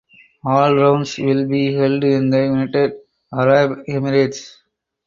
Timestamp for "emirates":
3.87-4.55